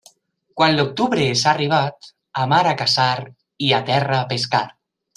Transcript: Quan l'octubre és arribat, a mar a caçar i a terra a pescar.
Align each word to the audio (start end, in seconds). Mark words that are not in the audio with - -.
Quan 0.61 0.71
l'octubre 0.79 1.27
és 1.33 1.43
arribat, 1.51 2.09
a 2.45 2.49
mar 2.57 2.65
a 2.73 2.75
caçar 2.83 3.15
i 3.69 3.73
a 3.81 3.85
terra 3.95 4.21
a 4.23 4.29
pescar. 4.35 4.69